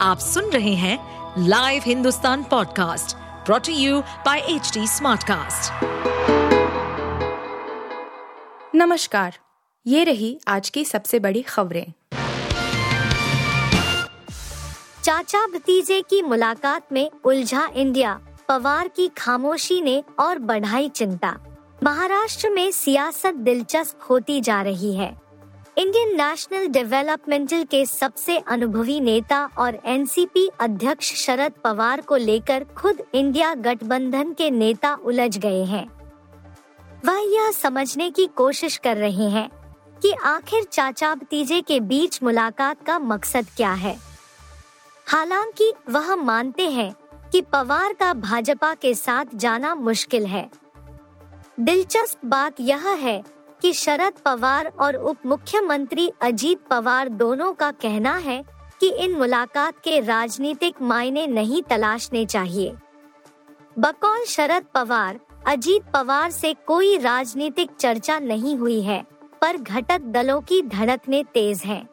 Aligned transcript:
आप 0.00 0.18
सुन 0.18 0.44
रहे 0.44 0.74
हैं 0.74 0.98
live 1.38 1.82
Hindustan 1.86 2.42
podcast 2.42 3.16
brought to 3.16 3.72
you 3.72 4.00
by 4.00 4.38
H 4.38 4.78
Smartcast. 4.78 5.72
नमस्कार 8.74 9.38
ये 9.86 10.04
रही 10.04 10.40
आज 10.48 10.70
की 10.70 10.84
सबसे 10.84 11.18
बड़ी 11.18 11.42
खबरें। 11.42 11.92
चाचा 15.02 15.46
भतीजे 15.46 16.00
की 16.00 16.22
मुलाकात 16.22 16.92
में 16.92 17.10
उलझा 17.24 17.68
इंडिया 17.74 18.20
पवार 18.48 18.88
की 18.88 19.08
खामोशी 19.08 19.80
ने 19.80 20.02
और 20.18 20.38
बढ़ाई 20.38 20.88
चिंता। 20.88 21.36
महाराष्ट्र 21.82 22.50
में 22.50 22.70
सियासत 22.70 23.34
दिलचस्प 23.34 24.06
होती 24.10 24.40
जा 24.40 24.62
रही 24.62 24.96
है। 24.96 25.25
इंडियन 25.78 26.14
नेशनल 26.16 26.66
डेवलपमेंटल 26.66 27.64
के 27.64 27.86
सबसे 27.86 28.38
अनुभवी 28.38 29.00
नेता 29.00 29.50
और 29.58 29.78
एनसीपी 29.84 30.50
अध्यक्ष 30.60 31.12
शरद 31.14 31.52
पवार 31.64 32.00
को 32.00 32.16
लेकर 32.16 32.64
खुद 32.64 33.02
इंडिया 33.14 33.54
गठबंधन 33.54 34.32
के 34.32 34.50
नेता 34.50 34.94
उलझ 34.94 35.38
गए 35.38 35.64
हैं। 35.64 35.86
वह 37.04 37.18
यह 37.34 37.50
समझने 37.50 38.10
की 38.10 38.26
कोशिश 38.26 38.76
कर 38.76 38.96
रहे 38.96 39.28
हैं 39.30 39.48
कि 40.02 40.12
आखिर 40.12 40.64
चाचा 40.64 41.14
भतीजे 41.14 41.60
के 41.60 41.80
बीच 41.80 42.22
मुलाकात 42.22 42.86
का 42.86 42.98
मकसद 42.98 43.46
क्या 43.56 43.72
है। 43.72 43.96
हालाँकि 45.06 45.72
वह 45.90 46.14
मानते 46.16 46.70
हैं 46.70 46.92
कि 47.32 47.40
पवार 47.40 47.92
का 47.92 48.14
भाजपा 48.14 48.74
के 48.74 48.94
साथ 48.94 49.24
जाना 49.34 49.74
मुश्किल 49.74 50.26
है। 50.26 50.50
दिलचस्प 51.60 52.26
बात 52.26 52.60
यह 52.60 52.88
है 52.88 53.35
कि 53.62 53.72
शरद 53.72 54.12
पवार 54.24 54.72
और 54.80 54.94
उप 54.94 55.26
मुख्यमंत्री 55.26 56.10
अजीत 56.22 56.60
पवार 56.70 57.08
दोनों 57.08 57.52
का 57.52 57.70
कहना 57.70 58.16
है 58.16 58.42
कि 58.80 58.88
इन 58.94 59.16
मुलाकात 59.16 59.78
के 59.84 60.00
राजनीतिक 60.00 60.82
मायने 60.82 61.26
नहीं 61.26 61.62
तलाशने 61.62 62.24
चाहिए 62.26 62.74
बकौल 63.76 64.24
शरद 64.24 64.64
पवार, 64.74 65.18
अजीत 65.46 65.82
पवार 65.92 66.30
से 66.30 66.54
कोई 66.66 66.96
राजनीतिक 66.98 67.70
चर्चा 67.80 68.18
नहीं 68.18 68.56
हुई 68.56 68.80
है, 68.82 69.02
पर 69.40 69.56
घटक 69.56 70.00
दलों 70.06 70.40
की 70.40 70.62
धड़कने 70.62 71.22
तेज 71.24 71.62
हैं। 71.62 71.86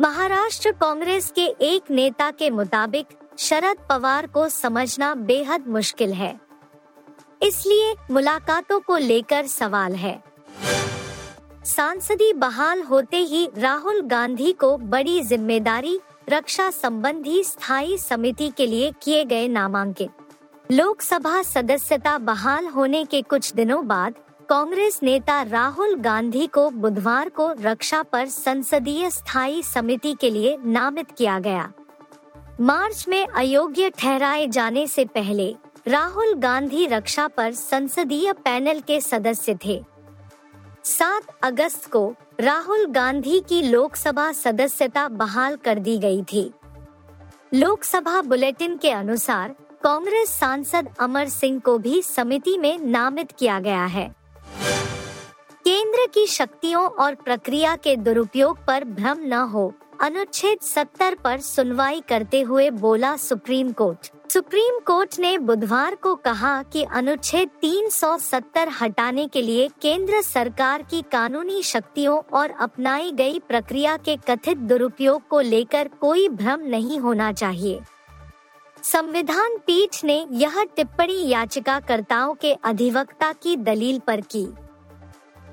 महाराष्ट्र 0.00 0.72
कांग्रेस 0.72 1.30
के 1.30 1.44
एक 1.62 1.90
नेता 1.90 2.30
के 2.30 2.50
मुताबिक, 2.50 3.06
शरद 3.38 3.76
पवार 3.88 4.26
को 4.26 4.48
समझना 4.48 5.14
बेहद 5.14 5.66
मुश्किल 5.68 6.12
है 6.12 6.47
इसलिए 7.40 7.94
मुलाकातों 8.10 8.80
को 8.80 8.96
लेकर 8.96 9.46
सवाल 9.46 9.94
है। 9.94 10.18
सांसदी 11.64 12.32
बहाल 12.32 12.82
होते 12.82 13.16
ही 13.16 13.48
राहुल 13.58 14.00
गांधी 14.02 14.52
को 14.52 14.76
बड़ी 14.76 15.20
ज़िम्मेदारी, 15.22 15.98
रक्षा 16.30 16.70
संबंधी 16.70 17.42
स्थायी 17.44 17.98
समिति 17.98 18.50
के 18.56 18.66
लिए 18.66 18.92
किए 19.02 19.24
गए 19.24 19.48
नामांकित। 19.48 20.72
लोकसभा 20.72 21.42
सदस्यता 21.42 22.16
बहाल 22.18 22.66
होने 22.66 23.04
के 23.04 23.22
कुछ 23.22 23.52
दिनों 23.52 23.86
बाद 23.86 24.14
कांग्रेस 24.48 24.98
नेता 25.02 25.42
राहुल 25.42 25.94
गांधी 25.94 26.46
को 26.46 26.68
बुधवार 26.70 27.28
को 27.28 27.50
रक्षा 27.60 28.02
पर 28.02 28.26
संसदीय 28.26 29.10
स्थायी 29.10 29.62
समिति 29.62 30.14
के 30.14 30.30
लिए 30.30 30.56
नामित 30.64 31.10
किया 31.10 31.38
गया। 31.38 31.70
मार्च 32.60 33.04
में 33.08 33.26
अयोग्य 33.26 33.90
ठहराए 33.90 34.46
जाने 34.46 34.86
से 34.86 35.04
पहले 35.04 35.54
राहुल 35.88 36.34
गांधी 36.34 36.86
रक्षा 36.86 37.26
पर 37.28 37.52
संसदीय 37.52 38.32
पैनल 38.32 38.80
के 38.80 39.00
सदस्य 39.00 39.56
थे। 39.64 39.84
7 40.84 41.30
अगस्त 41.42 41.90
को 41.90 42.14
राहुल 42.40 42.84
गांधी 42.86 43.40
की 43.40 43.62
लोकसभा 43.62 44.32
सदस्यता 44.32 45.08
बहाल 45.08 45.56
कर 45.56 45.78
दी 45.78 45.96
गई 45.98 46.22
थी। 46.22 46.52
लोकसभा 47.54 48.20
बुलेटिन 48.22 48.76
के 48.76 48.90
अनुसार 48.90 49.54
कांग्रेस 49.82 50.28
सांसद 50.30 50.88
अमर 51.00 51.28
सिंह 51.28 51.58
को 51.60 51.78
भी 51.78 52.02
समिति 52.02 52.58
में 52.58 52.78
नामित 52.78 53.32
किया 53.32 53.58
गया 53.60 53.84
है। 53.86 54.06
केंद्र 55.64 56.06
की 56.06 56.26
शक्तियों 56.26 56.86
और 56.86 57.14
प्रक्रिया 57.14 57.76
के 57.76 57.96
दुरुपयोग 57.96 58.64
पर 58.66 58.84
भ्रम 58.84 59.18
न 59.20 59.32
हो, 59.32 59.72
अनुच्छेद 60.00 60.58
70 60.64 61.14
पर 61.14 61.40
सुनवाई 61.40 62.02
करते 62.08 62.42
हुए 62.42 62.70
बोला 62.70 63.16
सुप्रीम 63.16 63.72
कोर्ट। 63.72 64.12
सुप्रीम 64.32 64.78
कोर्ट 64.78 65.18
ने 65.18 65.38
बुधवार 65.38 65.94
को 65.94 66.14
कहा 66.14 66.62
कि 66.62 66.82
अनुच्छेद 66.82 67.50
370 67.62 68.68
हटाने 68.80 69.26
के 69.28 69.42
लिए 69.42 69.68
केंद्र 69.82 70.20
सरकार 70.22 70.82
की 70.82 71.02
कानूनी 71.02 71.62
शक्तियों 71.62 72.18
और 72.32 72.50
अपनाई 72.50 73.12
गई 73.12 73.38
प्रक्रिया 73.38 73.96
के 73.96 74.16
कथित 74.16 74.58
दुरुपयोग 74.58 75.28
को 75.28 75.40
लेकर 75.40 75.88
कोई 76.00 76.28
भ्रम 76.28 76.60
नहीं 76.60 76.98
होना 76.98 77.32
चाहिए। 77.32 77.80
संविधान 78.82 79.56
पीठ 79.56 80.04
ने 80.04 80.26
यह 80.32 80.64
टिप्पणी 80.76 81.28
याचिकाकर्ताओं 81.28 82.34
के 82.34 82.52
अधिवक्ता 82.52 83.32
की 83.32 83.56
दलील 83.56 83.98
पर 83.98 84.20
की। 84.20 84.46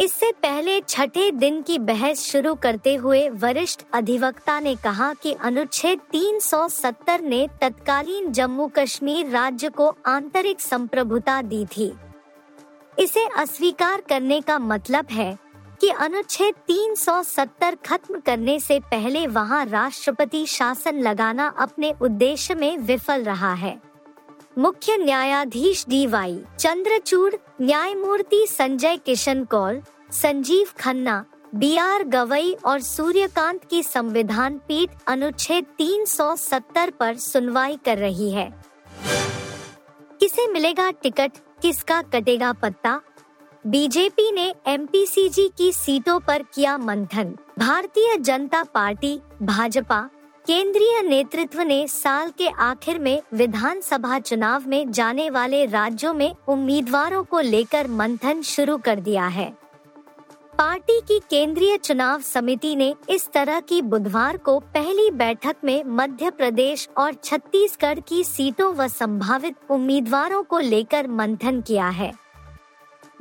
इससे 0.00 0.30
पहले 0.32 0.80
छठे 0.80 1.30
दिन 1.30 1.60
की 1.62 1.78
बहस 1.78 2.20
शुरू 2.20 2.54
करते 2.54 2.94
हुए 2.94 3.28
वरिष्ठ 3.28 3.80
अधिवक्ता 3.92 4.58
ने 4.60 4.74
कहा 4.74 5.12
कि 5.14 5.32
अनुच्छेद 5.40 6.00
370 6.14 7.20
ने 7.20 7.46
तत्कालीन 7.60 8.32
जम्मू 8.32 8.66
कश्मीर 8.68 9.28
राज्य 9.30 9.68
को 9.68 9.88
आंतरिक 10.06 10.60
संप्रभुता 10.60 11.40
दी 11.42 11.64
थी। 11.66 11.92
इसे 12.98 13.26
अस्वीकार 13.38 14.00
करने 14.00 14.40
का 14.40 14.58
मतलब 14.58 15.06
है 15.10 15.38
कि 15.80 15.88
अनुच्छेद 15.90 16.54
370 16.68 17.76
खत्म 17.86 18.20
करने 18.20 18.58
से 18.60 18.80
पहले 18.80 19.26
वहाँ 19.26 19.64
राष्ट्रपति 19.66 20.44
शासन 20.46 21.00
लगाना 21.00 21.48
अपने 21.58 21.94
उद्देश्य 22.02 22.54
में 22.54 22.76
विफल 22.78 23.24
रहा 23.24 23.54
है। 23.54 23.91
मुख्य 24.58 24.96
न्यायाधीश 24.96 25.84
डी 25.88 26.06
वाई, 26.06 26.40
चंद्रचूड़, 26.58 27.34
न्यायमूर्ति 27.62 28.46
संजय 28.48 28.96
किशन 28.96 29.44
कौल, 29.44 29.82
संजीव 30.12 30.68
खन्ना, 30.80 31.24
बी 31.54 31.76
आर 31.76 32.02
गवई 32.02 32.52
और 32.64 32.80
सूर्यकांत 32.80 33.64
की 33.64 33.82
संविधान 33.82 34.58
पीठ 34.68 34.90
अनुच्छेद 35.06 35.66
370 35.78 36.90
पर 36.90 37.16
सुनवाई 37.16 37.78
कर 37.84 37.98
रही 37.98 38.30
है। 38.30 38.64
किसे 40.20 40.46
मिलेगा 40.46 40.90
टिकट? 40.90 41.32
किसका 41.62 42.02
कटेगा 42.02 42.52
पत्ता? 42.52 43.00
बीजेपी 43.66 44.32
ने 44.32 44.54
एमपीसीजी 44.66 45.50
की 45.58 45.72
सीटों 45.72 46.20
पर 46.20 46.42
किया 46.42 46.78
मंथन। 46.78 47.36
भारतीय 47.58 48.16
जनता 48.16 48.62
पार्टी, 48.62 49.20
भाजपा 49.42 50.10
केंद्रीय 50.46 51.02
नेतृत्व 51.02 51.60
ने 51.60 51.86
साल 51.86 52.30
के 52.30 52.48
आखिर 52.48 52.98
में 52.98 53.22
विधानसभा 53.34 54.18
चुनाव 54.18 54.62
में 54.66 54.90
जाने 54.90 55.30
वाले 55.30 55.66
राज्यों 55.66 56.14
में 56.14 56.34
उम्मीदवारों 56.48 57.24
को 57.24 57.40
लेकर 57.40 57.88
मंथन 57.88 58.42
शुरू 58.42 58.78
कर 58.78 59.00
दिया 59.00 59.26
है। 59.26 59.52
पार्टी 60.58 61.00
की 61.00 61.18
केंद्रीय 61.30 61.76
चुनाव 61.76 62.20
समिति 62.20 62.76
ने 62.76 62.94
इस 63.08 63.28
तरह 63.32 63.60
की 63.60 63.82
बुधवार 63.82 64.36
को 64.36 64.58
पहली 64.58 65.10
बैठक 65.10 65.56
में 65.64 65.84
मध्य 65.84 66.30
प्रदेश 66.30 66.88
और 66.96 67.14
छत्तीसगढ़ 67.14 68.00
की 68.00 68.24
सीटों 68.24 68.74
व 68.74 68.88
संभावित 68.88 69.56
उम्मीदवारों 69.70 70.42
को 70.42 70.58
लेकर 70.58 71.06
मंथन 71.06 71.60
किया 71.60 71.88
है। 71.88 72.12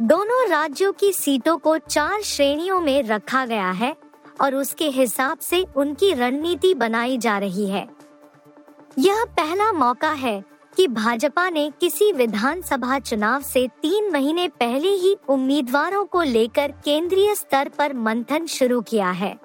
दोनों 0.02 0.48
राज्यों 0.50 0.94
की 0.94 1.14
सीटों 1.14 1.58
को 1.58 1.78
चार 1.78 2.22
श्रेणियों 2.22 2.82
में 2.82 3.04
रखा 3.04 3.46
गया 3.46 3.72
है। 3.72 3.96
और 4.42 4.56
उसके 4.56 4.88
हिसाब 4.90 5.38
से 5.40 5.66
उनकी 5.76 6.14
रणनीति 6.14 6.74
बनाई 6.74 7.18
जा 7.18 7.38
रही 7.38 7.68
है। 7.68 7.88
यह 9.00 9.26
पहला 9.26 9.72
मौका 9.72 10.12
है 10.12 10.44
कि 10.78 10.88
भाजपा 10.88 11.50
ने 11.50 11.72
किसी 11.82 12.12
विधानसभा 12.12 13.00
चुनाव 13.00 13.42
से 13.42 13.68
तीन 13.82 14.12
महीने 14.12 14.48
पहले 14.48 14.90
ही 14.90 15.16
उम्मीदवारों 15.30 16.06
को 16.06 16.22
लेकर 16.22 16.74
केंद्रीय 16.86 17.36
स्तर 17.36 17.70
पर 17.70 17.94
मंथन 17.94 18.46
शुरू 18.46 18.82
किया 18.82 19.12
है। 19.12 19.40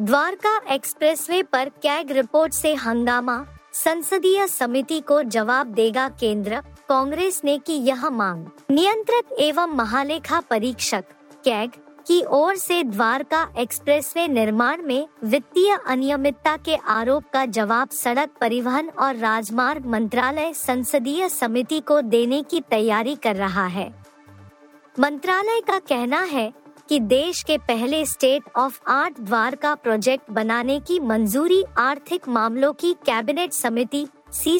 द्वारका 0.00 0.60
एक्सप्रेसवे 0.74 1.42
पर 1.42 1.68
कैग 1.68 2.10
रिपोर्ट 2.10 2.52
से 2.52 2.74
हंगामा, 2.74 3.46
संसदीय 3.72 4.46
समिति 4.46 5.00
को 5.00 5.22
जवाब 5.22 5.66
देगा 5.66 6.08
केंद्र, 6.08 6.60
कांग्रेस 6.88 7.40
ने 7.44 7.58
की 7.58 7.74
यह 7.74 8.08
मांग। 8.10 8.46
नियंत्रक 8.70 9.32
एवं 9.32 9.66
महालेखा 9.66 10.40
परीक्षक, 10.40 11.04
कैग 11.44 11.70
की 12.06 12.22
ओर 12.28 12.56
से 12.56 12.82
द्वारका 12.84 13.46
एक्सप्रेसवे 13.58 14.26
निर्माण 14.28 14.82
में 14.82 15.06
वित्तीय 15.24 15.76
अनियमितता 15.86 16.56
के 16.56 16.74
आरोप 16.74 17.24
का 17.32 17.44
जवाब 17.46 17.90
सड़क 17.90 18.30
परिवहन 18.40 18.88
और 18.98 19.16
राजमार्ग 19.16 19.86
मंत्रालय 19.86 20.52
संसदीय 20.54 21.28
समिति 21.28 21.80
को 21.80 22.00
देने 22.00 22.42
की 22.42 22.60
तैयारी 22.60 23.14
कर 23.14 23.36
रहा 23.36 23.66
है। 23.66 23.92
मंत्रालय 25.00 25.60
का 25.60 25.78
कहना 25.78 26.20
है 26.22 26.52
कि 26.88 27.00
देश 27.00 27.42
के 27.42 27.58
पहले 27.58 28.04
state 28.06 28.42
of 28.56 28.80
art 28.88 29.20
Dwarka 29.20 29.74
project 29.74 30.30
बनाने 30.30 30.80
की 30.80 30.98
मंजूरी 31.00 31.62
आर्थिक 31.78 32.28
मामलों 32.28 32.72
की 32.72 32.92
कैबिनेट 33.06 33.52
समिति 33.52 34.06
सी 34.32 34.58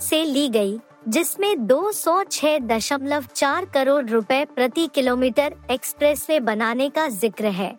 से 0.00 0.24
ली 0.24 0.48
गई। 0.48 0.78
जिसमें 1.08 1.54
206.4 1.66 3.64
करोड़ 3.74 4.04
रुपए 4.04 4.44
प्रति 4.44 4.86
किलोमीटर 4.94 5.54
एक्सप्रेसवे 5.70 6.40
बनाने 6.40 6.88
का 6.88 7.08
ज़िक्र 7.08 7.46
है। 7.46 7.76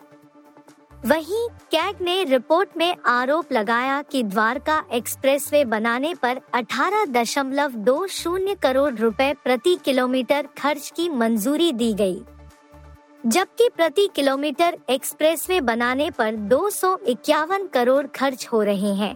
वहीं 1.06 1.48
कैग 1.72 1.96
ने 2.02 2.24
रिपोर्ट 2.24 2.70
में 2.78 2.96
आरोप 3.06 3.52
लगाया 3.52 4.02
कि 4.02 4.24
द्वारका 4.24 4.84
एक्सप्रेसवे 4.94 5.66
बनाने 5.66 6.14
पर 6.16 6.42
अठारह 6.54 7.06
दशमलव 7.12 7.72
दो 7.72 8.08
शून्य 8.08 8.56
करोड़ 8.56 8.94
रुपए 8.96 9.34
प्रति 9.44 9.76
किलोमीटर 9.86 10.48
खर्च 10.58 10.92
की 10.96 11.10
मंजूरी 11.10 11.72
दी 11.72 11.94
गई। 11.94 12.22
जबकि 13.24 13.70
प्रति 13.76 14.08
किलोमीटर 14.16 14.78
एक्सप्रेसवे 14.90 15.62
बनाने 15.62 16.10
पर 16.12 16.36
दो 16.36 16.70
सौ 16.70 16.98
इक्यावन 17.08 17.68
करोड़ 17.68 18.06
खर्च 18.08 18.48
हो 18.54 18.62
रहे 18.64 18.94
हैं। 18.94 19.16